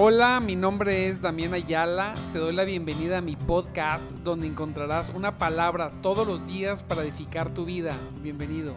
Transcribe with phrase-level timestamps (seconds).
[0.00, 2.14] Hola, mi nombre es Damián Ayala.
[2.32, 7.02] Te doy la bienvenida a mi podcast donde encontrarás una palabra todos los días para
[7.02, 7.96] edificar tu vida.
[8.22, 8.76] Bienvenido.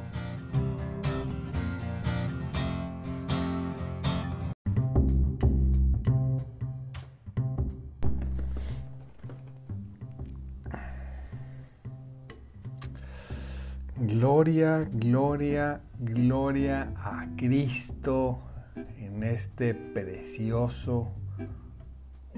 [13.96, 18.40] Gloria, gloria, gloria a Cristo
[18.76, 21.12] en este precioso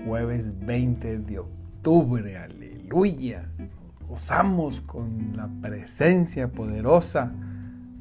[0.05, 2.38] jueves 20 de octubre.
[2.38, 3.50] Aleluya.
[4.08, 7.34] Gozamos con la presencia poderosa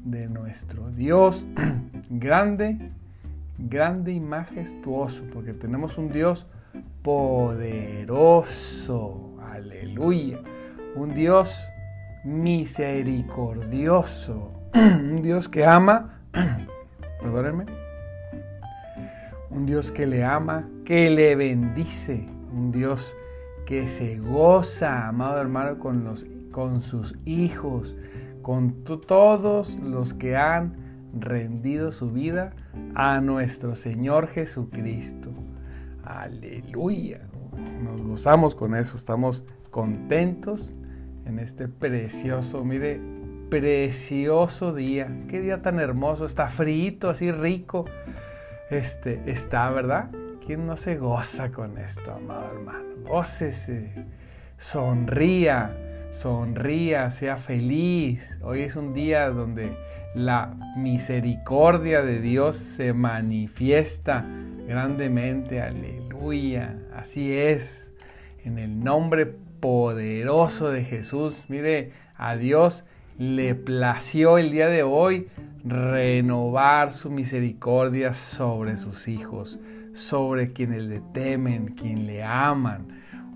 [0.03, 1.45] de nuestro Dios
[2.09, 2.91] grande,
[3.57, 6.45] grande y majestuoso, porque tenemos un Dios
[7.03, 8.49] poderoso.
[9.51, 10.39] Aleluya.
[10.95, 11.69] Un Dios
[12.23, 14.51] misericordioso.
[14.73, 16.19] Un Dios que ama,
[17.21, 17.65] perdónenme,
[19.53, 23.15] un Dios que le ama, que le bendice, un Dios
[23.65, 27.95] que se goza, amado hermano, con, los, con sus hijos,
[28.41, 30.75] con todos los que han
[31.17, 32.53] rendido su vida
[32.95, 35.29] a nuestro Señor Jesucristo.
[36.03, 37.21] Aleluya.
[37.83, 40.73] Nos gozamos con eso, estamos contentos
[41.25, 42.99] en este precioso, mire,
[43.49, 45.25] precioso día.
[45.27, 47.85] Qué día tan hermoso, está frito, así rico
[48.73, 50.09] este, está, ¿verdad?
[50.45, 52.83] ¿Quién no se goza con esto, amado hermano?
[53.07, 54.05] Gócese,
[54.57, 55.75] sonría,
[56.11, 58.39] sonría, sea feliz.
[58.41, 59.75] Hoy es un día donde
[60.15, 64.25] la misericordia de Dios se manifiesta
[64.67, 65.61] grandemente.
[65.61, 66.75] Aleluya.
[66.95, 67.91] Así es.
[68.43, 71.45] En el nombre poderoso de Jesús.
[71.47, 72.83] Mire, a Dios
[73.17, 75.27] le plació el día de hoy
[75.63, 79.59] renovar su misericordia sobre sus hijos,
[79.93, 82.87] sobre quienes le temen, quien le aman.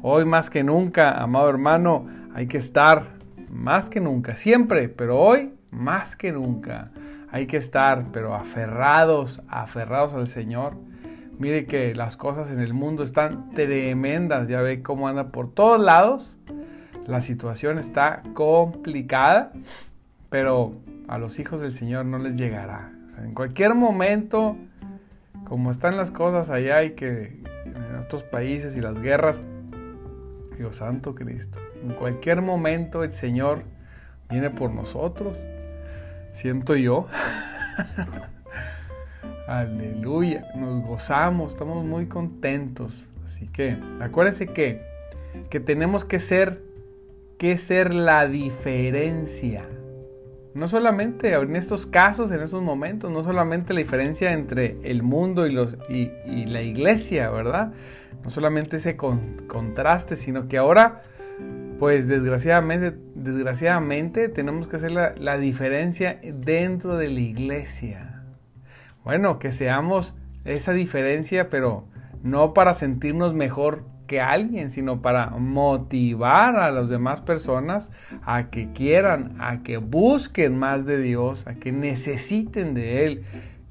[0.01, 3.17] Hoy más que nunca, amado hermano, hay que estar
[3.49, 6.91] más que nunca, siempre, pero hoy más que nunca.
[7.29, 10.75] Hay que estar, pero aferrados, aferrados al Señor.
[11.39, 15.79] Mire que las cosas en el mundo están tremendas, ya ve cómo anda por todos
[15.79, 16.33] lados.
[17.05, 19.51] La situación está complicada,
[20.29, 20.73] pero
[21.07, 22.91] a los hijos del Señor no les llegará.
[23.17, 24.57] En cualquier momento,
[25.45, 29.43] como están las cosas allá y que en estos países y las guerras,
[30.57, 33.63] Dios Santo Cristo, en cualquier momento el Señor
[34.29, 35.37] viene por nosotros.
[36.33, 37.07] Siento yo.
[39.47, 43.05] Aleluya, nos gozamos, estamos muy contentos.
[43.25, 44.81] Así que acuérdense que,
[45.49, 46.61] que tenemos que ser,
[47.37, 49.63] que ser la diferencia.
[50.57, 55.45] No solamente en estos casos, en estos momentos, no solamente la diferencia entre el mundo
[55.45, 56.09] y, los, y,
[56.47, 57.73] la iglesia, ¿verdad?
[58.23, 61.03] No solamente ese contraste, sino que ahora,
[61.77, 68.23] pues desgraciadamente, desgraciadamente tenemos que hacer la, la diferencia dentro de la iglesia.
[69.03, 71.85] Bueno, que seamos esa diferencia, pero
[72.23, 77.91] no para sentirnos mejor que alguien, sino para motivar a las demás personas
[78.23, 83.23] a que quieran, a que busquen más de Dios, a que necesiten de Él,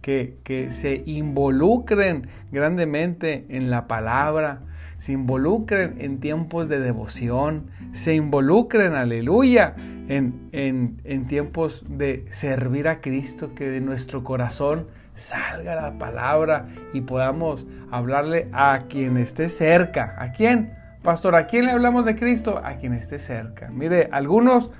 [0.02, 4.60] que, que se involucren grandemente en la palabra,
[4.98, 9.74] se involucren en tiempos de devoción, se involucren, aleluya,
[10.08, 14.86] en, en, en tiempos de servir a Cristo, que de nuestro corazón
[15.16, 20.14] salga la palabra y podamos hablarle a quien esté cerca.
[20.18, 20.74] ¿A quién?
[21.02, 22.60] Pastor, ¿a quién le hablamos de Cristo?
[22.62, 23.68] A quien esté cerca.
[23.70, 24.70] Mire, algunos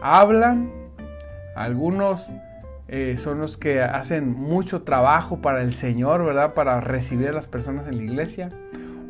[0.00, 0.70] hablan,
[1.54, 2.26] algunos
[2.88, 6.54] eh, son los que hacen mucho trabajo para el Señor, ¿verdad?
[6.54, 8.50] Para recibir a las personas en la iglesia.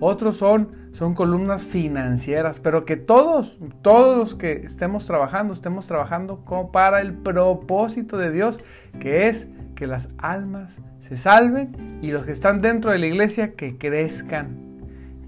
[0.01, 6.45] Otros son, son columnas financieras, pero que todos, todos los que estemos trabajando, estemos trabajando
[6.45, 8.59] como para el propósito de Dios,
[9.01, 13.53] que es que las almas se salven y los que están dentro de la iglesia
[13.53, 14.57] que crezcan,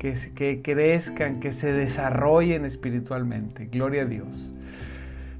[0.00, 3.66] que, que crezcan, que se desarrollen espiritualmente.
[3.66, 4.52] Gloria a Dios.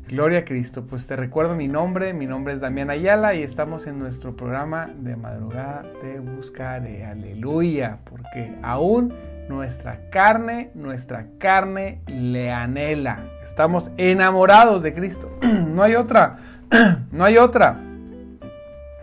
[0.06, 0.86] Gloria a Cristo.
[0.86, 4.86] Pues te recuerdo mi nombre, mi nombre es Damián Ayala y estamos en nuestro programa
[4.86, 7.04] de madrugada Te buscaré.
[7.04, 9.12] Aleluya, porque aún
[9.48, 13.24] nuestra carne, nuestra carne le anhela.
[13.42, 15.30] Estamos enamorados de Cristo.
[15.68, 16.38] No hay otra,
[17.12, 17.87] no hay otra.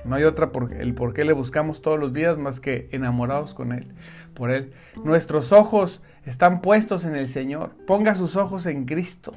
[0.06, 3.54] No hay otra por el por qué le buscamos todos los días más que enamorados
[3.54, 3.88] con Él,
[4.34, 4.74] por Él.
[5.04, 7.72] Nuestros ojos están puestos en el Señor.
[7.88, 9.34] Ponga sus ojos en Cristo.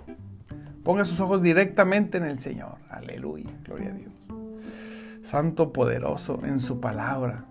[0.85, 2.77] Ponga sus ojos directamente en el Señor.
[2.91, 4.13] Aleluya, gloria a Dios.
[5.23, 7.45] Santo poderoso en su palabra.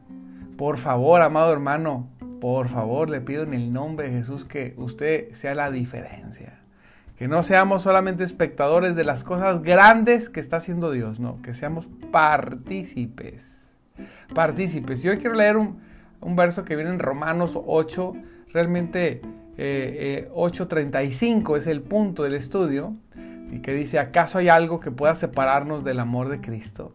[0.58, 2.10] Por favor, amado hermano,
[2.42, 6.60] por favor, le pido en el nombre de Jesús que usted sea la diferencia.
[7.18, 11.54] Que no seamos solamente espectadores de las cosas grandes que está haciendo Dios, no, que
[11.54, 13.44] seamos partícipes.
[14.34, 15.04] Partícipes.
[15.04, 15.80] Y hoy quiero leer un,
[16.36, 18.14] verso que viene en Romanos 8,
[18.54, 19.22] realmente
[19.58, 22.96] 8.35 eh, es el punto del estudio,
[23.52, 26.94] y que dice, ¿acaso hay algo que pueda separarnos del amor de Cristo?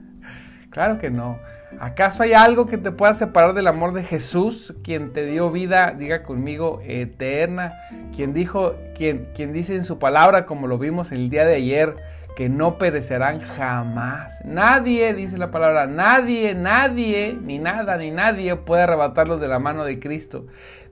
[0.70, 1.38] claro que no.
[1.80, 5.94] ¿Acaso hay algo que te pueda separar del amor de Jesús, quien te dio vida,
[5.96, 7.74] diga conmigo, eterna?
[8.16, 11.96] Quien dijo, quien, quien dice en su palabra, como lo vimos el día de ayer,
[12.36, 14.40] que no perecerán jamás.
[14.44, 19.84] Nadie, dice la palabra, nadie, nadie, ni nada, ni nadie puede arrebatarlos de la mano
[19.84, 20.46] de Cristo.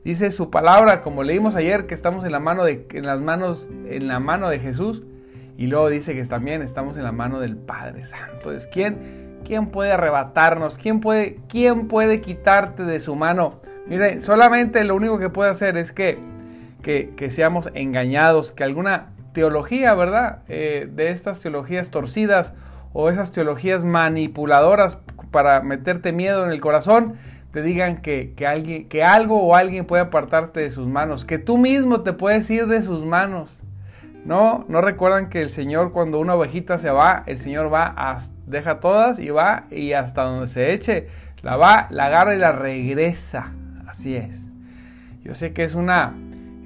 [0.04, 3.70] Dice su palabra, como leímos ayer, que estamos en la mano de, en las manos,
[3.88, 5.04] en la mano de Jesús.
[5.56, 8.52] Y luego dice que también estamos en la mano del Padre Santo.
[8.52, 9.25] Es ¿quién?
[9.46, 10.76] ¿Quién puede arrebatarnos?
[10.76, 13.60] ¿Quién puede, quién puede quitarte de su mano?
[13.86, 16.18] Mire, solamente lo único que puede hacer es que,
[16.82, 20.40] que, seamos engañados, que alguna teología, ¿verdad?
[20.48, 22.54] Eh, de estas teologías torcidas
[22.92, 24.98] o esas teologías manipuladoras
[25.30, 27.14] para meterte miedo en el corazón,
[27.52, 31.38] te digan que, que, alguien, que algo o alguien puede apartarte de sus manos, que
[31.38, 33.56] tú mismo te puedes ir de sus manos.
[34.26, 38.80] No, no recuerdan que el Señor cuando una ovejita se va, el Señor va, deja
[38.80, 41.06] todas y va y hasta donde se eche,
[41.42, 43.52] la va, la agarra y la regresa.
[43.86, 44.50] Así es.
[45.22, 46.12] Yo sé que es una,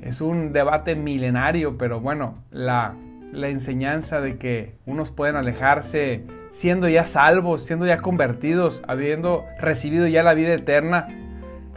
[0.00, 2.94] es un debate milenario, pero bueno, la,
[3.30, 10.06] la enseñanza de que unos pueden alejarse siendo ya salvos, siendo ya convertidos, habiendo recibido
[10.06, 11.08] ya la vida eterna,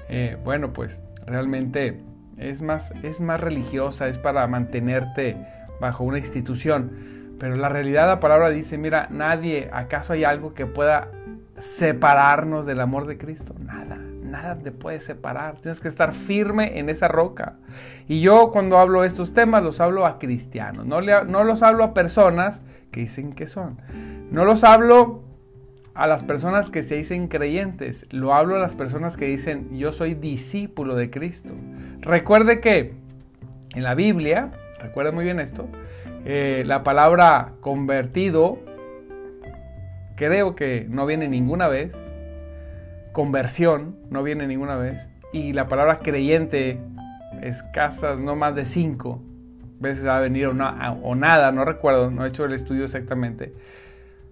[0.08, 2.00] eh, bueno, pues realmente
[2.38, 5.36] es más, es más religiosa, es para mantenerte
[5.80, 6.92] bajo una institución.
[7.40, 11.10] Pero la realidad, la palabra dice, mira, nadie, ¿acaso hay algo que pueda
[11.60, 13.54] separarnos del amor de Cristo?
[13.60, 15.58] Nada, nada te puede separar.
[15.58, 17.56] Tienes que estar firme en esa roca.
[18.08, 21.94] Y yo cuando hablo estos temas los hablo a cristianos, no, no los hablo a
[21.94, 22.62] personas
[22.92, 23.82] que dicen que son.
[24.32, 25.24] No los hablo
[25.96, 29.92] a las personas que se dicen creyentes, lo hablo a las personas que dicen yo
[29.92, 31.54] soy discípulo de Cristo.
[32.00, 32.94] Recuerde que
[33.76, 34.52] en la Biblia,
[34.84, 35.68] recuerda muy bien esto,
[36.26, 38.60] eh, la palabra convertido
[40.16, 41.96] creo que no viene ninguna vez,
[43.12, 46.80] conversión no viene ninguna vez, y la palabra creyente
[47.42, 49.22] escasas, no más de cinco
[49.80, 53.54] veces va a venir o, nada, no recuerdo, no he hecho el estudio exactamente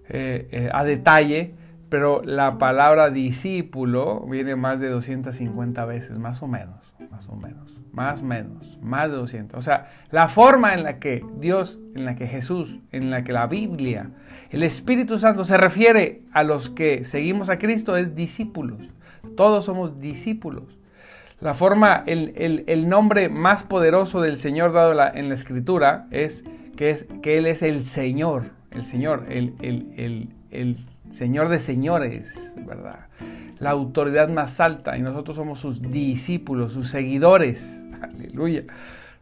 [0.08, 1.54] eh, eh, a detalle,
[1.92, 6.80] pero la palabra discípulo viene más de 250 veces, más o menos,
[7.10, 9.58] más o menos más menos, más de 200.
[9.58, 13.32] O sea, la forma en la que Dios, en la que Jesús, en la que
[13.32, 14.08] la Biblia,
[14.48, 18.80] el Espíritu Santo se refiere a los que seguimos a Cristo es discípulos.
[19.36, 20.78] Todos somos discípulos.
[21.38, 26.44] La forma, el, nombre más poderoso del Señor dado en la Escritura es
[26.74, 29.52] que, es que Él es el Señor, el Señor, el,
[30.50, 33.06] el Señor de señores, ¿verdad?
[33.58, 37.80] La autoridad más alta y nosotros somos sus discípulos, sus seguidores.
[38.02, 38.64] Aleluya.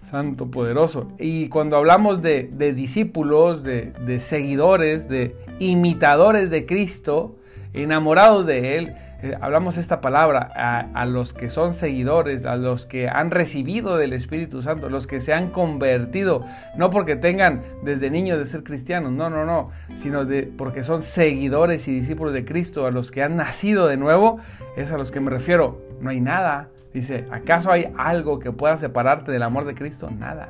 [0.00, 1.12] Santo poderoso.
[1.18, 7.36] Y cuando hablamos de, discípulos, de, de seguidores, de imitadores de Cristo,
[7.74, 10.50] enamorados de Él, eh, hablamos esta palabra
[10.94, 15.20] a, los que son seguidores, a los que han recibido del Espíritu Santo, los que
[15.20, 16.44] se han convertido,
[16.76, 21.02] no porque tengan desde niños de ser cristianos, no, no, no, sino de, porque son
[21.02, 24.38] seguidores y discípulos de Cristo, a los que han nacido de nuevo,
[24.76, 25.82] es a los que me refiero.
[26.00, 26.68] No hay nada.
[26.94, 30.10] Dice, ¿acaso hay algo que pueda separarte del amor de Cristo?
[30.10, 30.48] Nada.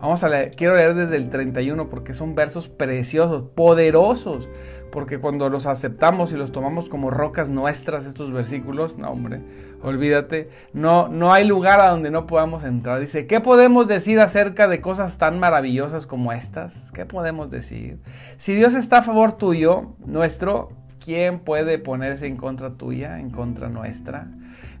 [0.00, 4.48] Vamos a leer, quiero leer desde el 31 porque son versos preciosos, poderosos
[4.90, 9.40] porque cuando los aceptamos y los tomamos como rocas nuestras, estos versículos, no hombre,
[9.82, 13.00] olvídate, no, no hay lugar a donde no podamos entrar.
[13.00, 16.90] Dice, ¿qué podemos decir acerca de cosas tan maravillosas como estas?
[16.92, 17.98] ¿Qué podemos decir?
[18.36, 20.72] Si Dios está a favor tuyo, nuestro,
[21.04, 24.28] ¿quién puede ponerse en contra tuya, en contra nuestra?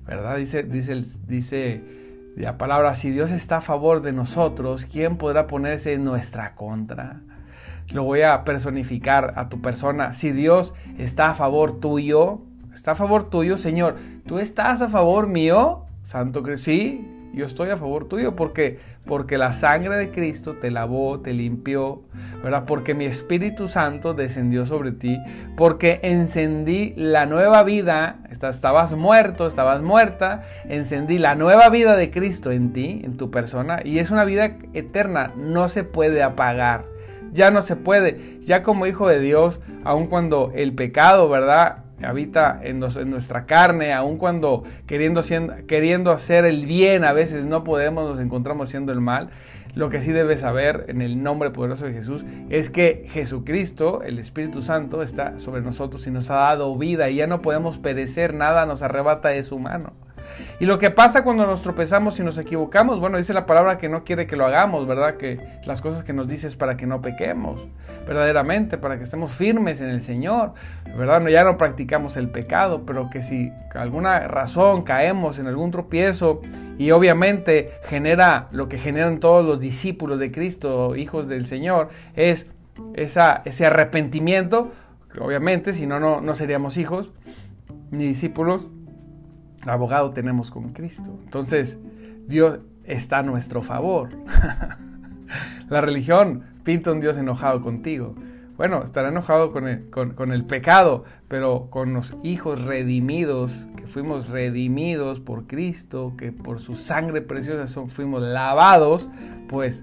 [0.06, 0.36] ¿Verdad?
[0.36, 1.82] Dice, dice, dice
[2.36, 7.20] la palabra, si Dios está a favor de nosotros, ¿quién podrá ponerse en nuestra contra?
[7.92, 10.12] Lo voy a personificar a tu persona.
[10.12, 12.40] Si Dios está a favor tuyo,
[12.72, 15.86] está a favor tuyo, Señor, ¿tú estás a favor mío?
[16.02, 20.70] Santo Cristo, sí, yo estoy a favor tuyo porque porque la sangre de Cristo te
[20.70, 22.02] lavó, te limpió,
[22.42, 22.64] ¿verdad?
[22.66, 25.18] Porque mi Espíritu Santo descendió sobre ti,
[25.56, 32.52] porque encendí la nueva vida, estabas muerto, estabas muerta, encendí la nueva vida de Cristo
[32.52, 36.84] en ti, en tu persona, y es una vida eterna, no se puede apagar
[37.32, 38.38] ya no se puede.
[38.40, 41.84] Ya como hijo de Dios, aun cuando el pecado, ¿verdad?
[42.02, 45.22] habita en, nuestra carne, aun cuando queriendo,
[45.66, 49.30] queriendo hacer el bien a veces no podemos, nos encontramos haciendo el mal.
[49.74, 54.18] Lo que sí debes saber en el nombre poderoso de Jesús es que Jesucristo, el
[54.18, 58.34] Espíritu Santo, está sobre nosotros y nos ha dado vida y ya no podemos perecer,
[58.34, 59.92] nada nos arrebata de su mano.
[60.58, 63.88] Y lo que pasa cuando nos tropezamos y nos equivocamos, bueno, dice la palabra que
[63.88, 65.16] no quiere que lo hagamos, ¿verdad?
[65.16, 67.66] Que las cosas que nos dices para que no pequemos,
[68.06, 70.54] verdaderamente, para que estemos firmes en el Señor,
[70.96, 71.26] ¿verdad?
[71.28, 76.40] ya no practicamos el pecado, pero que si alguna razón caemos en algún tropiezo
[76.78, 82.46] y obviamente genera lo que generan todos los discípulos de Cristo, hijos del Señor, es
[82.94, 84.72] esa, ese arrepentimiento,
[85.20, 87.10] obviamente, si no, no seríamos hijos
[87.90, 88.66] ni discípulos,
[89.66, 91.18] abogado tenemos con Cristo.
[91.24, 91.78] Entonces,
[92.26, 94.08] Dios está a nuestro favor.
[95.68, 98.14] La religión pinta un Dios enojado contigo.
[98.56, 104.28] Bueno, estará enojado con el, con, el, pecado, pero con los hijos redimidos, que fuimos
[104.28, 109.08] redimidos por Cristo, que por su sangre preciosa son, fuimos lavados,
[109.48, 109.82] pues,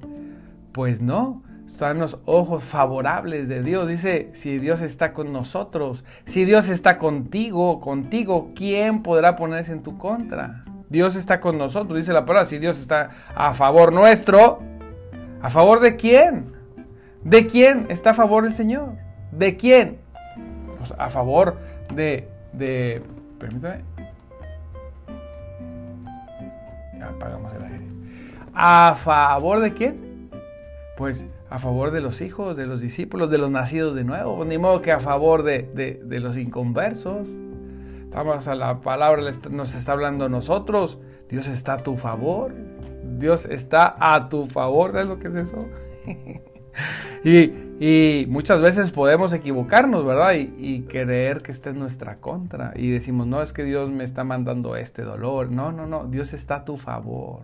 [0.74, 3.88] pues no están los ojos favorables de Dios.
[3.88, 9.84] Dice, si Dios está con nosotros, si Dios está contigo, contigo, ¿quién podrá ponerse en
[9.84, 10.64] tu contra?
[10.90, 14.60] Dios está con nosotros, dice la palabra, si Dios está a favor nuestro,
[15.42, 16.54] ¿a favor de quién?
[17.24, 18.94] ¿De quién está a favor el Señor?
[19.32, 20.00] ¿De quién?
[20.78, 21.58] Pues a favor
[21.94, 23.04] de, de,
[23.38, 23.84] permítame.
[27.04, 27.88] Apagamos el aire.
[28.54, 30.30] ¿A favor de quién?
[30.96, 34.58] Pues a favor de los hijos, de los discípulos, de los nacidos de nuevo, ni
[34.58, 37.28] modo que a favor de, los inconversos.
[38.04, 41.00] Estamos a la palabra, nos está hablando nosotros.
[41.30, 42.54] Dios está a tu favor.
[43.18, 44.92] Dios está a tu favor.
[44.92, 45.68] ¿Sabes lo que es eso?
[47.24, 50.34] y, muchas veces podemos equivocarnos, ¿verdad?
[50.34, 52.74] Y, y, creer que está en nuestra contra.
[52.76, 55.52] Y decimos, no, es que Dios me está mandando este dolor.
[55.52, 56.06] No, no, no.
[56.06, 57.42] Dios está a tu favor.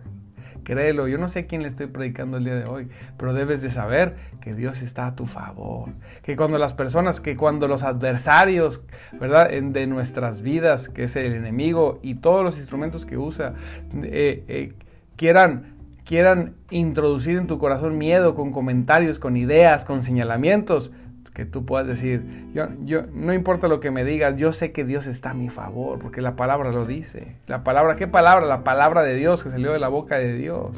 [0.64, 3.70] Créelo, yo no sé quién le estoy predicando el día de hoy, pero debes de
[3.70, 5.90] saber que Dios está a tu favor.
[6.22, 9.50] Que cuando las personas, que cuando los adversarios, ¿verdad?
[9.50, 13.54] de nuestras vidas, que es el enemigo y todos los instrumentos que usa,
[14.02, 14.72] eh, eh,
[15.16, 20.92] quieran quieran introducir en tu corazón miedo con comentarios, con ideas, con señalamientos,
[21.34, 22.22] que tú puedas decir,
[22.54, 25.50] yo, yo, no importa lo que me digas, yo sé que Dios está a mi
[25.50, 27.34] favor, porque la palabra lo dice.
[27.48, 28.46] La palabra, ¿qué palabra?
[28.46, 30.70] La palabra de Dios que salió de la boca de Dios.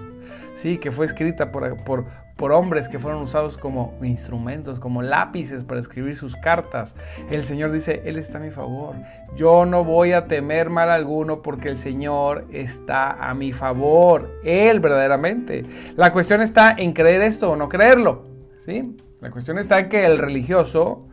[0.54, 5.62] Sí, que fue escrita por, por, por hombres que fueron usados como instrumentos, como lápices
[5.62, 6.96] para escribir sus cartas.
[7.30, 8.96] El Señor dice, Él está a mi favor.
[9.36, 14.40] Yo no voy a temer mal alguno porque el Señor está a mi favor.
[14.42, 15.66] Él verdaderamente.
[15.96, 18.24] La cuestión está en creer esto o no creerlo.
[18.64, 18.96] ¿Sí?
[19.20, 21.08] La cuestión está que el religioso,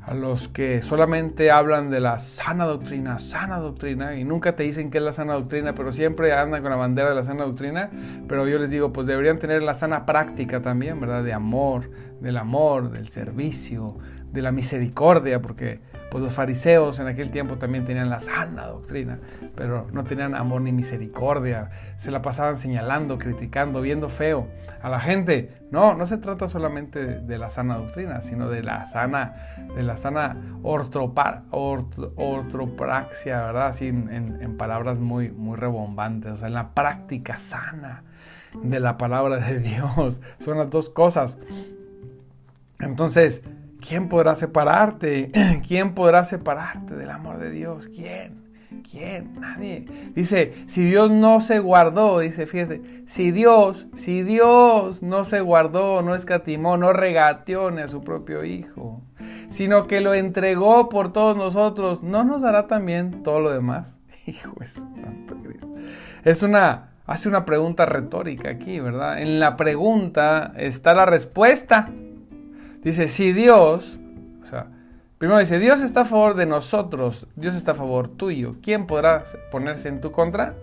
[0.00, 4.90] a los que solamente hablan de la sana doctrina, sana doctrina, y nunca te dicen
[4.90, 7.90] qué es la sana doctrina, pero siempre andan con la bandera de la sana doctrina,
[8.26, 11.22] pero yo les digo, pues deberían tener la sana práctica también, ¿verdad?
[11.22, 13.98] De amor, del amor, del servicio,
[14.32, 19.18] de la misericordia, porque pues los fariseos en aquel tiempo también tenían la sana doctrina,
[19.54, 21.68] pero no tenían amor ni misericordia.
[21.96, 24.48] Se la pasaban señalando, criticando, viendo feo
[24.80, 25.52] a la gente.
[25.70, 29.34] No, no se trata solamente de la sana doctrina, sino de la sana,
[29.74, 33.66] de la sana ortopraxia, ¿verdad?
[33.66, 38.02] Así en, en, palabras muy, muy rebombantes, o sea, en la práctica sana
[38.62, 40.22] de la palabra de Dios.
[40.38, 41.36] Son las dos cosas.
[42.80, 43.42] Entonces,
[43.80, 45.30] ¿Quién podrá separarte?
[45.66, 47.88] ¿Quién podrá separarte del amor de Dios?
[47.88, 48.48] ¿Quién?
[48.90, 49.32] ¿Quién?
[49.40, 49.84] Nadie.
[50.14, 56.02] Dice, si Dios no se guardó, dice, fíjate, si Dios, si Dios no se guardó,
[56.02, 59.02] no escatimó, no regateó ni a su propio Hijo,
[59.48, 63.98] sino que lo entregó por todos nosotros, ¿no nos dará también todo lo demás?
[64.26, 65.68] Hijo es santo Cristo.
[66.24, 69.20] Es una, hace una pregunta retórica aquí, ¿verdad?
[69.20, 71.90] En la pregunta está la respuesta.
[72.82, 73.98] Dice, si Dios,
[74.42, 74.68] o sea,
[75.18, 79.24] primero dice, Dios está a favor de nosotros, Dios está a favor tuyo, ¿quién podrá
[79.50, 80.54] ponerse en tu contra?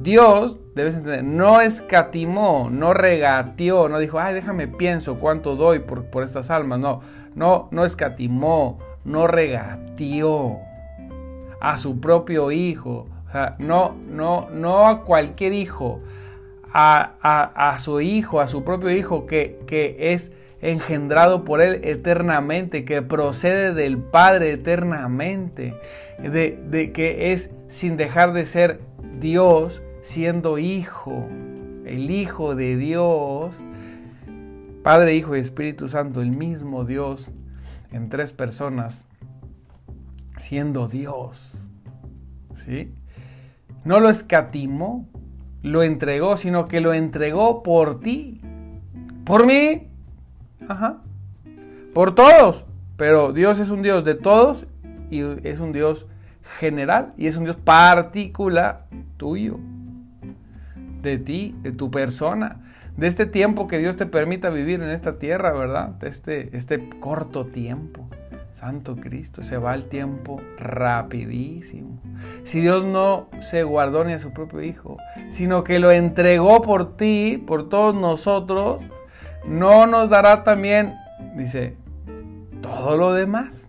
[0.00, 6.04] Dios, debes entender, no escatimó, no regateó, no dijo, ay, déjame pienso cuánto doy por,
[6.06, 7.00] por estas almas, no,
[7.34, 10.58] no, no escatimó, no regateó
[11.60, 16.00] a su propio hijo, o sea, no, no, no a cualquier hijo,
[16.70, 20.32] a, a, a su hijo, a su propio hijo que, que es
[20.64, 25.74] engendrado por Él eternamente, que procede del Padre eternamente,
[26.18, 28.80] de, que es sin dejar de ser
[29.20, 31.28] Dios, siendo Hijo,
[31.84, 33.54] el Hijo de Dios,
[34.82, 37.30] Padre, Hijo y Espíritu Santo, el mismo Dios
[37.92, 39.04] en tres personas,
[40.38, 41.52] siendo Dios.
[42.64, 42.90] ¿Sí?
[43.84, 45.06] No lo escatimó,
[45.62, 48.40] lo entregó, sino que lo entregó por ti.
[49.24, 49.90] Por mí.
[50.68, 50.98] Ajá.
[51.92, 52.64] Por todos.
[52.96, 54.66] Pero Dios es un Dios de todos
[55.10, 56.06] y es un Dios
[56.58, 59.58] general y es un Dios particular tuyo.
[61.02, 62.60] De ti, de tu persona
[62.96, 66.02] de este tiempo que Dios te permita vivir en esta tierra, ¿verdad?
[66.02, 68.08] Este, este corto tiempo.
[68.52, 71.98] Santo Cristo, se va el tiempo rapidísimo.
[72.44, 74.96] Si Dios no se guardó ni a su propio Hijo,
[75.28, 78.82] sino que lo entregó por ti, por todos nosotros,
[79.46, 80.94] no nos dará también,
[81.36, 81.76] dice,
[82.60, 83.68] todo lo demás.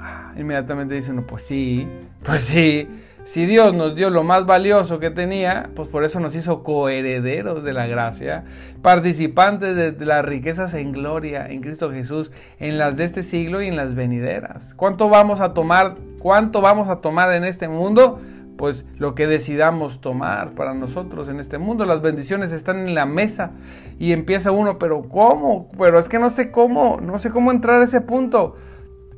[0.00, 1.86] Ah, inmediatamente dice uno, pues sí,
[2.22, 2.88] pues sí,
[3.24, 7.62] si Dios nos dio lo más valioso que tenía, pues por eso nos hizo coherederos
[7.62, 8.44] de la gracia,
[8.82, 13.68] participantes de las riquezas en gloria en Cristo Jesús, en las de este siglo y
[13.68, 14.74] en las venideras.
[14.74, 15.96] ¿Cuánto vamos a tomar?
[16.18, 18.20] ¿Cuánto vamos a tomar en este mundo?
[18.60, 21.86] Pues lo que decidamos tomar para nosotros en este mundo.
[21.86, 23.52] Las bendiciones están en la mesa
[23.98, 25.70] y empieza uno, pero ¿cómo?
[25.78, 28.56] Pero es que no sé cómo, no sé cómo entrar a ese punto.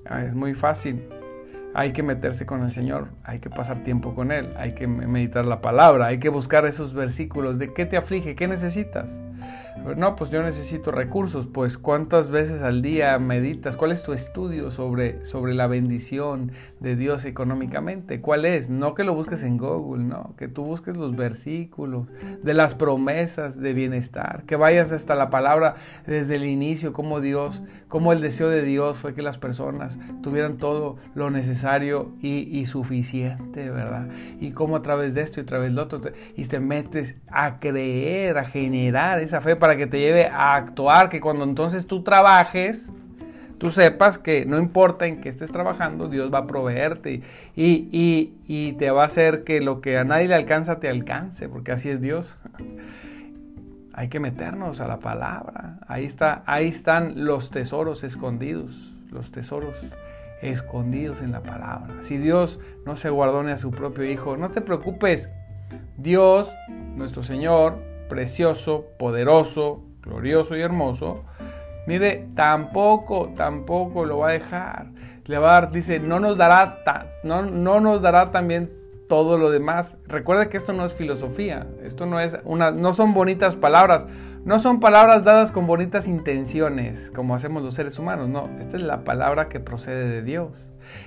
[0.07, 1.03] Ah, es muy fácil
[1.75, 5.47] hay que meterse con el Señor, hay que pasar tiempo con Él, hay que meditar
[5.47, 9.11] la palabra, hay que buscar esos versículos de qué te aflige, qué necesitas.
[9.97, 11.47] No, pues yo necesito recursos.
[11.47, 16.97] Pues cuántas veces al día meditas, cuál es tu estudio sobre, sobre la bendición de
[16.97, 18.21] Dios económicamente.
[18.21, 18.69] ¿Cuál es?
[18.69, 22.09] No que lo busques en Google, no, que tú busques los versículos
[22.43, 27.63] de las promesas de bienestar, que vayas hasta la palabra desde el inicio, como Dios,
[27.89, 33.71] como el deseo de Dios fue que las personas tuvieran todo lo necesario y, suficiente,
[33.71, 34.09] ¿verdad?
[34.41, 36.01] Y cómo a través de esto y a través de lo otro,
[36.37, 41.09] y te metes a creer, a generar esa fe para que te lleve a actuar,
[41.09, 42.91] que cuando entonces tú trabajes,
[43.63, 47.23] tú sepas que no importa en qué estés trabajando, Dios va a proveerte
[47.55, 51.49] y, y, te va a hacer que lo que a nadie le alcanza te alcance,
[51.49, 52.37] porque así es Dios.
[53.95, 55.79] Hay que meternos a la palabra.
[55.87, 59.77] Ahí, está, ahí están los tesoros escondidos, los tesoros
[60.41, 61.95] escondidos en la palabra.
[62.01, 65.29] Si Dios no se guardó ni a su propio Hijo, no te preocupes.
[65.97, 66.51] Dios,
[66.97, 71.25] nuestro Señor, precioso, poderoso, glorioso y hermoso,
[71.87, 74.89] mire, tampoco, tampoco lo va a dejar.
[75.25, 76.83] Le va a dar, dice, no nos dará,
[77.25, 78.71] no, no nos dará también
[79.09, 79.97] todo lo demás.
[80.07, 84.05] Recuerda que esto no es filosofía, esto no es una, no son bonitas palabras,
[84.45, 88.83] no son palabras dadas con bonitas intenciones, como hacemos los seres humanos, no, esta es
[88.83, 90.51] la palabra que procede de Dios.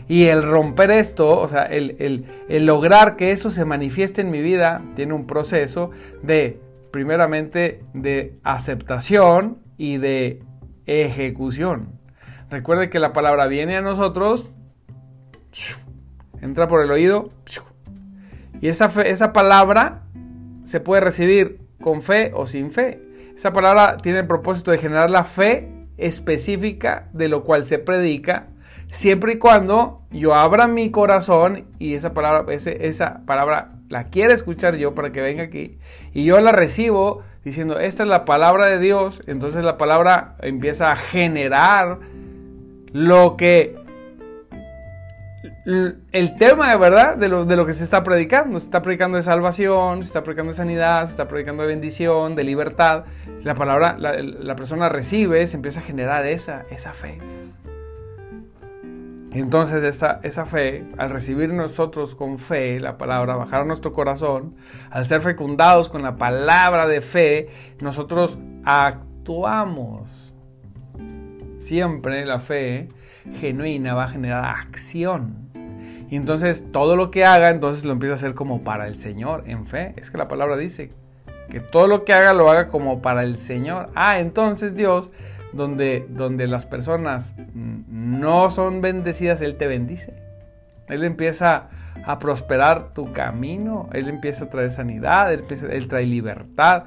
[0.07, 4.41] Y el romper esto, o sea, el, el lograr que eso se manifieste en mi
[4.41, 5.91] vida, tiene un proceso
[6.23, 6.64] de
[6.95, 10.41] primeramente de aceptación y de
[10.85, 11.99] ejecución.
[12.49, 14.55] Recuerde que la palabra viene a nosotros,
[16.41, 17.31] entra por el oído,
[18.61, 20.03] y esa, esa palabra
[20.63, 23.01] se puede recibir con fe o sin fe.
[23.35, 28.47] Esa palabra tiene el propósito de generar la fe específica de lo cual se predica,
[28.87, 34.75] siempre y cuando yo abra mi corazón y esa palabra, esa palabra la quiero escuchar
[34.77, 35.77] yo para que venga aquí
[36.13, 40.91] y yo la recibo diciendo, esta es la palabra de Dios, entonces la palabra empieza
[40.91, 41.99] a generar
[42.91, 43.75] lo que
[45.65, 48.59] el tema de verdad de lo, de lo que se está predicando.
[48.59, 52.35] Se está predicando de salvación, se está predicando de sanidad, se está predicando de bendición,
[52.35, 53.05] de libertad.
[53.43, 57.17] La palabra, la, la persona recibe, se empieza a generar esa, esa fe.
[59.35, 64.55] Entonces esa, esa fe, al recibir nosotros con fe la palabra, bajar nuestro corazón,
[64.89, 67.49] al ser fecundados con la palabra de fe,
[67.81, 70.09] nosotros actuamos.
[71.59, 72.87] Siempre la fe
[73.41, 75.49] genuina va a generar acción.
[76.09, 79.43] Y entonces todo lo que haga, entonces lo empieza a hacer como para el Señor,
[79.47, 79.93] en fe.
[79.97, 80.93] Es que la palabra dice
[81.49, 83.89] que todo lo que haga lo haga como para el Señor.
[83.95, 85.11] Ah, entonces Dios
[85.55, 90.13] donde, donde las personas no son bendecidas, Él te bendice.
[90.87, 91.69] Él empieza
[92.05, 96.83] a prosperar tu camino, Él empieza a traer sanidad, Él, él trae libertad,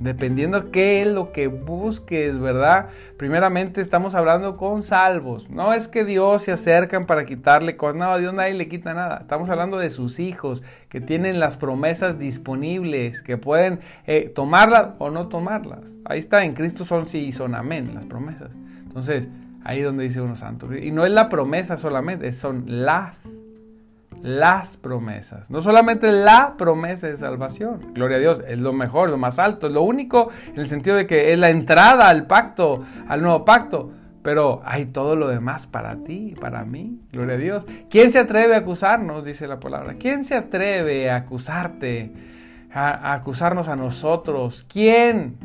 [0.00, 2.88] Dependiendo qué es lo que busques, ¿verdad?
[3.18, 5.50] Primeramente estamos hablando con salvos.
[5.50, 7.96] No es que Dios se acercan para quitarle cosas.
[7.96, 9.18] No, a Dios nadie le quita nada.
[9.20, 15.10] Estamos hablando de sus hijos que tienen las promesas disponibles, que pueden eh, tomarlas o
[15.10, 15.92] no tomarlas.
[16.06, 18.52] Ahí está, en Cristo son sí y son amén las promesas.
[18.78, 19.28] Entonces,
[19.64, 20.74] ahí donde dice uno santo.
[20.74, 23.28] Y no es la promesa solamente, son las
[24.22, 25.50] las promesas.
[25.50, 27.92] No solamente la promesa de salvación.
[27.94, 30.96] Gloria a Dios, es lo mejor, lo más alto, es lo único en el sentido
[30.96, 33.92] de que es la entrada al pacto, al nuevo pacto.
[34.22, 37.66] pero hay todo lo demás para ti, para mí, gloria a Dios.
[37.88, 39.24] ¿Quién se atreve a acusarnos?
[39.24, 39.94] Dice la palabra.
[39.98, 42.12] ¿Quién se atreve a acusarte?
[42.72, 44.66] A, acusarnos a nosotros.
[44.68, 45.38] ¿Quién?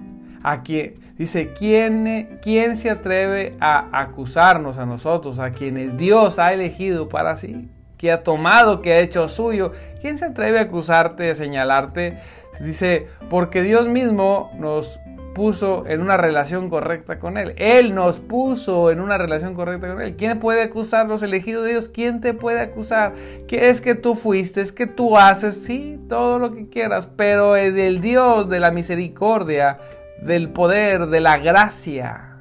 [0.43, 0.95] A quién?
[1.17, 7.37] Dice, ¿quién, ¿quién se atreve a acusarnos a nosotros, a quienes Dios ha elegido para
[7.37, 7.69] sí?
[7.97, 9.71] Que ha tomado, que ha hecho suyo.
[10.01, 12.19] ¿Quién se atreve a acusarte, a señalarte?
[12.59, 14.99] Dice, porque Dios mismo nos
[15.35, 17.53] puso en una relación correcta con Él.
[17.57, 20.15] Él nos puso en una relación correcta con Él.
[20.15, 21.89] ¿Quién puede acusar los elegidos de Dios?
[21.89, 23.13] ¿Quién te puede acusar?
[23.47, 24.61] ¿Qué es que tú fuiste?
[24.61, 25.63] ¿Es que tú haces?
[25.63, 29.77] Sí, todo lo que quieras, pero del Dios de la misericordia,
[30.21, 32.34] del poder, de la gracia.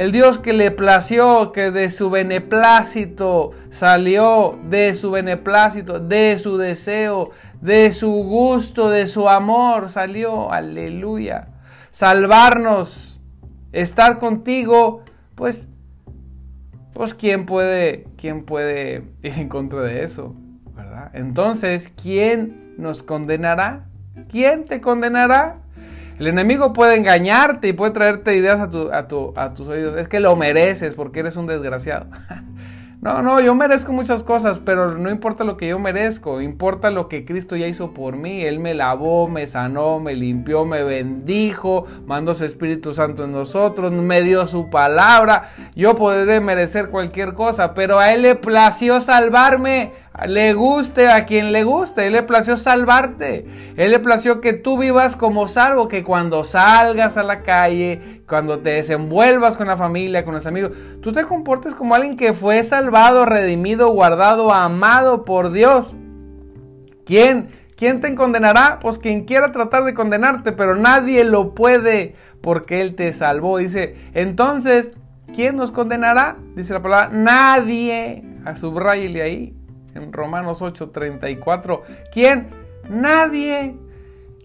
[0.00, 6.56] El Dios que le plació, que de su beneplácito salió, de su beneplácito, de su
[6.56, 10.50] deseo, de su gusto, de su amor salió.
[10.50, 11.48] Aleluya
[11.90, 13.20] salvarnos,
[13.72, 15.02] estar contigo,
[15.34, 15.68] pues,
[16.92, 20.34] pues quién puede, quién puede ir en contra de eso,
[20.74, 21.10] ¿verdad?
[21.14, 23.86] Entonces, ¿quién nos condenará?
[24.28, 25.58] ¿Quién te condenará?
[26.20, 29.96] El enemigo puede engañarte y puede traerte ideas a, tu, a, tu, a tus oídos.
[29.96, 32.06] Es que lo mereces porque eres un desgraciado.
[33.02, 37.08] No, no, yo merezco muchas cosas, pero no importa lo que yo merezco, importa lo
[37.08, 38.42] que Cristo ya hizo por mí.
[38.42, 43.90] Él me lavó, me sanó, me limpió, me bendijo, mandó su Espíritu Santo en nosotros,
[43.90, 45.48] me dio su palabra.
[45.74, 49.92] Yo podré merecer cualquier cosa, pero a Él le plació salvarme
[50.26, 52.06] le guste a quien le guste.
[52.06, 53.46] Él le plació salvarte.
[53.76, 58.58] Él le plació que tú vivas como salvo, que cuando salgas a la calle, cuando
[58.60, 62.62] te desenvuelvas con la familia, con los amigos, tú te comportes como alguien que fue
[62.64, 65.94] salvado, redimido, guardado, amado por Dios.
[67.04, 67.48] ¿Quién?
[67.76, 68.78] ¿Quién te condenará?
[68.80, 73.56] Pues quien quiera tratar de condenarte, pero nadie lo puede porque Él te salvó.
[73.56, 74.90] Dice, entonces,
[75.34, 76.36] ¿quién nos condenará?
[76.54, 78.24] Dice la palabra, nadie.
[78.44, 79.59] A subrayele ahí
[79.94, 81.82] en Romanos 8:34.
[82.12, 82.48] ¿Quién?
[82.88, 83.74] Nadie.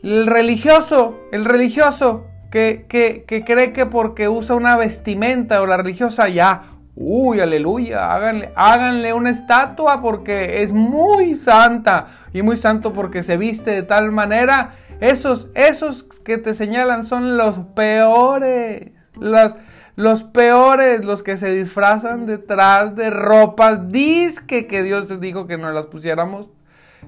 [0.03, 6.29] El religioso, el religioso que, que, cree que porque usa una vestimenta o la religiosa
[6.29, 13.23] ya, uy, aleluya, háganle, háganle una estatua porque es muy santa y muy santo porque
[13.23, 14.75] se viste de tal manera.
[15.01, 18.91] Esos, esos que te señalan son los peores.
[19.19, 19.55] Los,
[19.95, 25.71] los peores, los que se disfrazan detrás de ropas, disque que Dios dijo que no
[25.71, 26.49] las pusiéramos.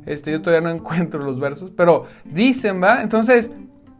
[0.06, 3.02] Este, yo todavía no encuentro los versos, pero dicen, ¿va?
[3.02, 3.50] Entonces,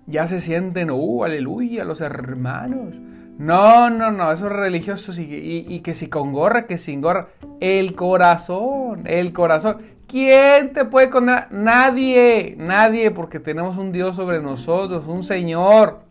[0.06, 2.96] ya se sienten, uh, aleluya, los hermanos.
[3.38, 7.28] No, no, no, esos religiosos y, y, que si con gorra, que sin gorra.
[7.60, 9.78] El corazón, el corazón.
[10.08, 11.50] ¿Quién te puede condenar?
[11.52, 16.07] Nadie, nadie, porque tenemos un Dios sobre nosotros, un Señor.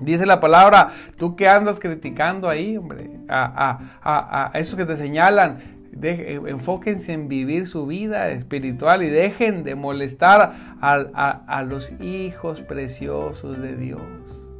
[0.00, 4.96] Dice la palabra, tú que andas criticando ahí, hombre, a, a, a, esos que te
[4.96, 5.58] señalan,
[6.02, 13.76] enfóquense en vivir su vida espiritual y dejen de molestar a, los hijos preciosos de
[13.76, 14.02] Dios.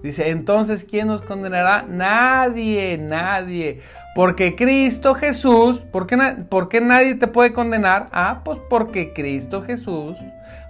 [0.03, 1.87] Dice, entonces, ¿quién nos condenará?
[1.89, 3.81] Nadie, nadie.
[4.15, 6.07] Porque Cristo Jesús, ¿por
[6.49, 8.09] ¿por qué nadie te puede condenar?
[8.13, 10.17] Ah, pues porque Cristo Jesús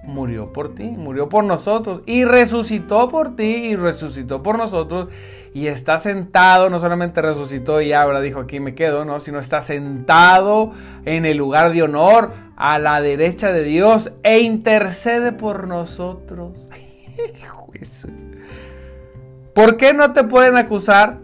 [0.06, 5.08] murió por ti, murió por nosotros y resucitó por ti y resucitó por nosotros
[5.54, 9.62] y está sentado, no solamente resucitó y ahora dijo aquí me quedo, no, sino está
[9.62, 10.72] sentado
[11.04, 16.52] en el lugar de honor a la derecha de Dios e intercede por nosotros.
[19.54, 21.20] ¿Por qué no te pueden acusar?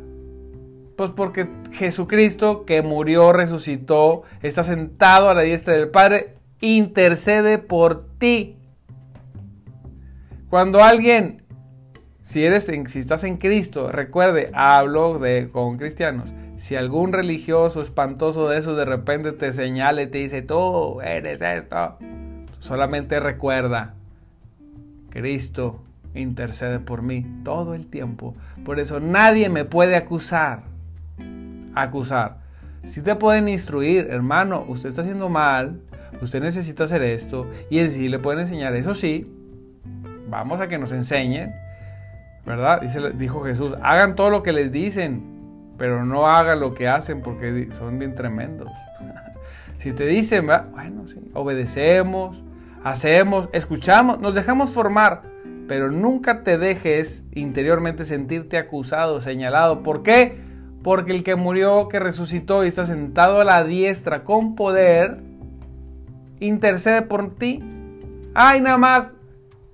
[0.97, 8.07] Pues porque Jesucristo que murió, resucitó, está sentado a la diestra del Padre, intercede por
[8.19, 8.60] ti.
[10.51, 11.43] Cuando alguien,
[12.25, 18.49] si, eres si estás en Cristo, recuerde, hablo de, con cristianos, si algún religioso espantoso
[18.49, 21.99] de esos de repente te señala y te dice, tú eres esto,
[22.59, 23.95] solamente recuerda,
[25.11, 25.85] Cristo
[26.17, 28.35] intercede por mí todo el tiempo.
[28.65, 30.65] Por eso nadie me puede acusar.
[31.77, 32.39] Acusar.
[32.85, 35.81] Si te pueden instruir, hermano, usted está haciendo mal,
[36.21, 39.31] usted necesita hacer esto, y en sí le pueden enseñar, eso sí,
[40.31, 41.55] vamos a que nos enseñen,
[42.47, 42.81] ¿verdad?
[43.15, 45.23] Dijo Jesús, hagan todo lo que les dicen,
[45.77, 48.71] pero no hagan lo que hacen porque son bien tremendos.
[49.79, 52.43] si te dicen, bueno, sí, obedecemos,
[52.85, 55.23] hacemos, escuchamos, nos dejamos formar,
[55.69, 59.83] pero nunca te dejes interiormente sentirte acusado, señalado.
[59.83, 60.39] ¿Por qué?
[60.83, 65.19] Porque el que murió, que resucitó y está sentado a la diestra con poder,
[66.41, 67.63] intercede por ti.
[68.35, 69.13] Ay, nada más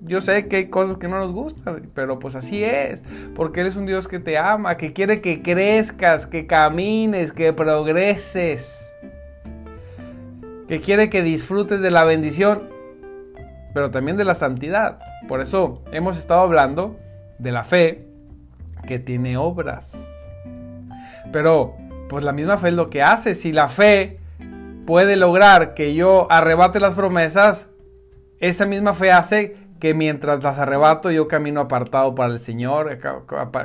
[0.00, 3.02] yo sé que hay cosas que no nos gustan, pero pues así es,
[3.34, 7.52] porque Él es un Dios que te ama, que quiere que crezcas, que camines, que
[7.52, 8.86] progreses,
[10.68, 12.68] que quiere que disfrutes de la bendición,
[13.72, 14.98] pero también de la santidad.
[15.28, 16.96] Por eso hemos estado hablando
[17.38, 18.06] de la fe
[18.86, 19.92] que tiene obras.
[21.32, 21.76] Pero
[22.08, 23.34] pues la misma fe es lo que hace.
[23.34, 24.18] Si la fe
[24.86, 27.68] puede lograr que yo arrebate las promesas,
[28.38, 32.98] esa misma fe hace que mientras las arrebato yo camino apartado para el Señor,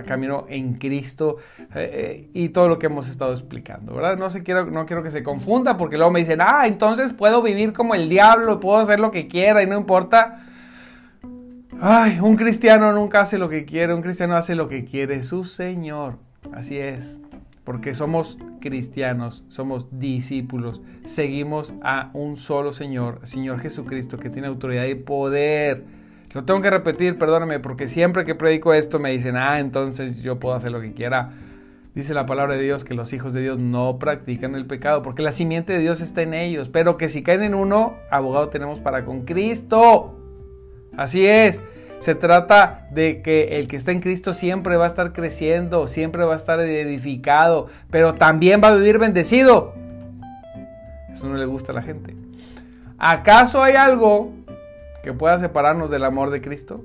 [0.06, 4.18] camino en Cristo eh, eh, y todo lo que hemos estado explicando, ¿verdad?
[4.18, 7.42] No, se quiero, no quiero que se confunda porque luego me dicen, ah, entonces puedo
[7.42, 10.48] vivir como el diablo, puedo hacer lo que quiera y no importa.
[11.80, 15.44] Ay, un cristiano nunca hace lo que quiere, un cristiano hace lo que quiere su
[15.46, 16.18] Señor.
[16.54, 17.22] Así es
[17.64, 24.86] porque somos cristianos, somos discípulos, seguimos a un solo Señor, Señor Jesucristo, que tiene autoridad
[24.86, 26.01] y poder.
[26.34, 30.40] Lo tengo que repetir, perdóname, porque siempre que predico esto me dicen, ah, entonces yo
[30.40, 31.32] puedo hacer lo que quiera.
[31.94, 35.24] Dice la palabra de Dios que los hijos de Dios no practican el pecado, porque
[35.24, 38.80] la simiente de Dios está en ellos, pero que si caen en uno, abogado tenemos
[38.80, 40.18] para con Cristo.
[40.96, 41.62] Así es.
[42.00, 46.24] Se trata de que el que está en Cristo siempre va a estar creciendo, siempre
[46.24, 49.74] va a estar edificado, pero también va a vivir bendecido.
[51.12, 52.16] Eso no le gusta a la gente.
[52.98, 54.32] ¿Acaso hay algo
[55.04, 56.84] que pueda separarnos del amor de Cristo?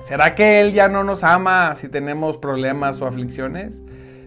[0.00, 3.82] ¿Será que Él ya no nos ama si tenemos problemas o aflicciones?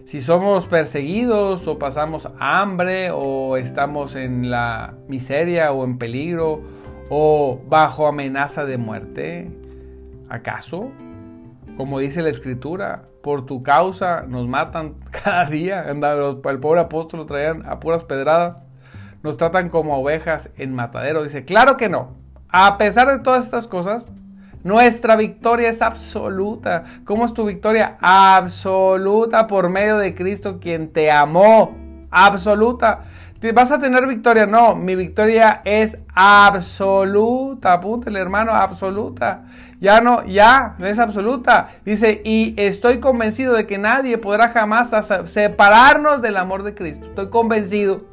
[0.06, 6.62] Si somos perseguidos o pasamos hambre o estamos en la miseria o en peligro
[7.10, 9.52] o bajo amenaza de muerte?
[10.30, 10.91] ¿Acaso?
[11.78, 15.86] Como dice la escritura, por tu causa nos matan cada día.
[15.89, 18.58] El pobre apóstol lo traían a puras pedradas.
[19.24, 21.24] Nos tratan como ovejas en matadero.
[21.24, 22.21] Dice, claro que no.
[22.52, 24.06] A pesar de todas estas cosas,
[24.64, 26.84] nuestra victoria es absoluta.
[27.06, 27.98] ¿Cómo es tu victoria?
[28.02, 31.76] Absoluta por medio de Cristo quien te amó.
[32.12, 33.06] Absoluta.
[33.56, 34.46] ¿Vas a tener victoria?
[34.46, 37.74] No, mi victoria es absoluta.
[37.74, 39.46] Apúntele, hermano, absoluta.
[39.80, 41.70] Ya no, ya, es absoluta.
[41.86, 44.92] Dice, y estoy convencido de que nadie podrá jamás
[45.26, 47.08] separarnos del amor de Cristo.
[47.08, 48.11] Estoy convencido.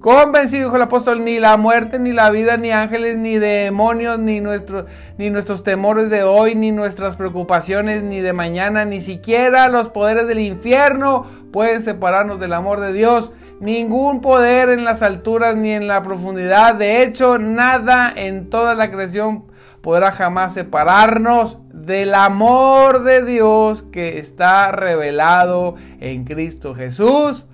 [0.00, 4.40] Convencido, dijo el apóstol, ni la muerte, ni la vida, ni ángeles, ni demonios, ni,
[4.40, 10.28] ni nuestros temores de hoy, ni nuestras preocupaciones, ni de mañana, ni siquiera los poderes
[10.28, 15.86] del infierno pueden separarnos del amor de Dios ningún poder en las alturas ni en
[15.86, 16.74] la profundidad.
[16.74, 19.44] De hecho, nada en toda la creación
[19.80, 27.46] podrá jamás separarnos del amor de Dios que está revelado en Cristo Jesús.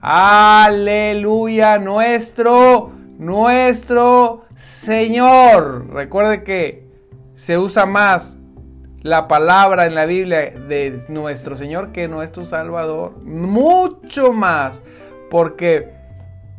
[0.00, 5.92] Aleluya, nuestro, nuestro Señor.
[5.92, 6.86] Recuerde que
[7.34, 8.36] se usa más
[9.02, 13.18] la palabra en la Biblia de nuestro Señor que nuestro Salvador.
[13.24, 14.80] Mucho más
[15.30, 15.98] porque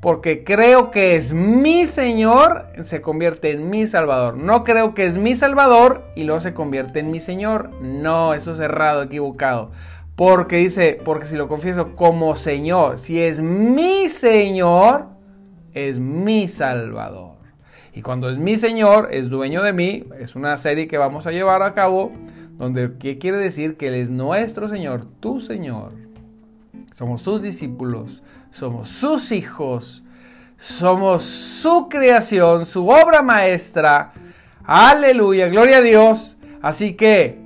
[0.01, 4.37] porque creo que es mi Señor, se convierte en mi Salvador.
[4.37, 7.71] No creo que es mi Salvador y luego se convierte en mi Señor.
[7.81, 9.71] No, eso es errado, equivocado.
[10.19, 15.05] Porque dice, porque si lo confieso como Señor, si es mi Señor,
[15.73, 17.37] es mi Salvador.
[17.93, 21.31] Y cuando es mi Señor, es dueño de mí, es una serie que vamos a
[21.31, 22.11] llevar a cabo,
[22.57, 23.77] donde ¿qué quiere decir?
[23.77, 25.93] Que Él es nuestro Señor, tu Señor.
[26.93, 30.03] Somos sus discípulos, somos sus hijos,
[30.57, 34.11] somos su creación, su obra maestra.
[34.65, 36.35] Aleluya, gloria a Dios.
[36.61, 37.39] Así que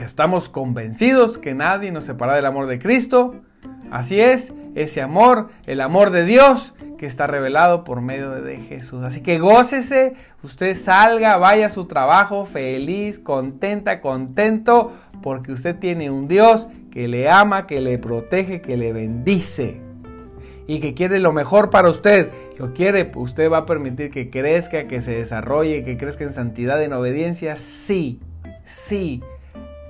[0.00, 3.36] estamos convencidos que nadie nos separa del amor de Cristo.
[3.90, 9.04] Así es, ese amor, el amor de Dios que está revelado por medio de Jesús.
[9.04, 16.10] Así que gócese, usted salga, vaya a su trabajo feliz, contenta, contento, porque usted tiene
[16.10, 19.80] un Dios que le ama, que le protege, que le bendice
[20.66, 22.30] y que quiere lo mejor para usted.
[22.58, 26.82] Lo quiere, usted va a permitir que crezca, que se desarrolle, que crezca en santidad,
[26.82, 27.56] en obediencia.
[27.56, 28.20] Sí,
[28.64, 29.22] sí.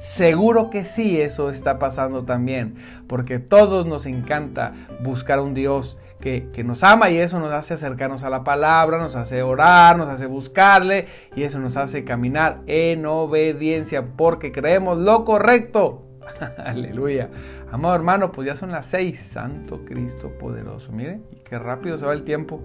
[0.04, 2.74] Seguro que sí, eso está pasando también,
[3.08, 7.72] porque todos nos encanta buscar un Dios que, que, nos ama y eso nos hace
[7.72, 12.60] acercarnos a la palabra, nos hace orar, nos hace buscarle y eso nos hace caminar
[12.66, 16.04] en obediencia porque creemos lo correcto.
[16.58, 17.30] Aleluya.
[17.72, 19.18] Amado hermano, pues ya son las seis.
[19.18, 20.92] Santo Cristo poderoso.
[20.92, 22.62] Mire, qué rápido se va el tiempo.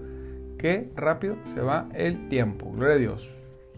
[0.58, 2.69] Qué rápido se va el tiempo.
[2.75, 3.30] Gloria a Dios.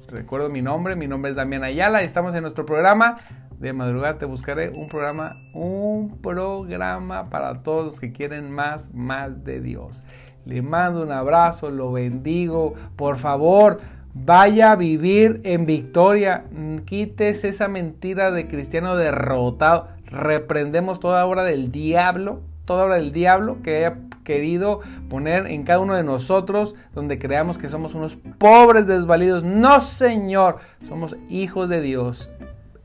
[0.07, 0.95] Recuerdo mi nombre.
[0.95, 2.01] Mi nombre es Damián Ayala.
[2.01, 3.17] Y estamos en nuestro programa
[3.61, 4.17] de madrugada.
[4.17, 10.03] Te buscaré un programa, un programa para todos los que quieren más, más de Dios.
[10.45, 12.73] Le mando un abrazo, lo bendigo.
[12.97, 13.79] Por favor,
[14.13, 16.43] Vaya a vivir en victoria.
[16.85, 19.87] Quites esa mentira de cristiano derrotado.
[20.05, 25.79] Reprendemos toda obra del diablo, toda obra del diablo que haya querido poner en cada
[25.79, 29.45] uno de nosotros, donde creamos que somos unos pobres desvalidos.
[29.45, 30.57] No, Señor,
[30.89, 32.29] somos hijos de Dios,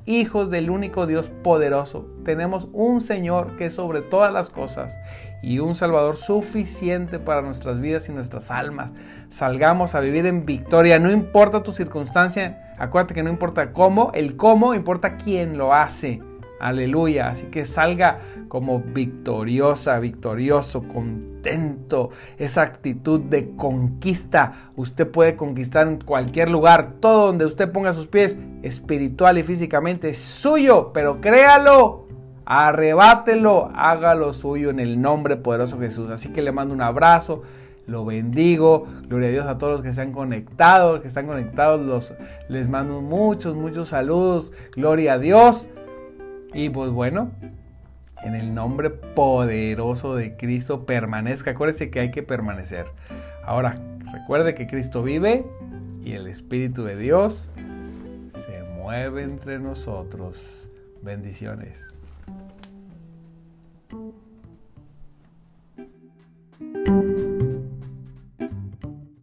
[0.07, 2.09] hijos del único Dios poderoso.
[2.25, 4.97] Tenemos un Señor que es sobre todas las cosas
[5.43, 8.93] y un Salvador suficiente para nuestras vidas y nuestras almas.
[9.29, 14.37] Salgamos a vivir en victoria, no importa tu circunstancia, acuérdate que no importa cómo, el
[14.37, 16.23] cómo importa quién lo hace.
[16.59, 24.71] Aleluya, así que salga como victoriosa, victorioso, contento, esa actitud de conquista.
[24.77, 30.09] Usted puede conquistar en cualquier lugar, todo donde usted ponga sus pies, espiritual y físicamente,
[30.09, 32.07] es suyo, pero créalo,
[32.47, 36.11] arrebátelo, hágalo suyo en el nombre poderoso de Jesús.
[36.11, 37.43] Así que le mando un abrazo,
[37.87, 41.81] lo bendigo, gloria a Dios a todos los que se han conectado, que están conectados,
[41.81, 42.15] los,
[42.49, 45.69] les mando muchos, muchos saludos, gloria a Dios.
[46.57, 47.33] Y pues bueno,
[48.23, 51.51] en el nombre poderoso de Cristo permanezca.
[51.51, 52.87] Acuérdese que hay que permanecer.
[53.45, 53.79] Ahora,
[54.11, 55.45] recuerde que Cristo vive
[56.03, 57.51] y el Espíritu de Dios
[58.47, 60.41] se mueve entre nosotros.
[61.03, 61.95] Bendiciones.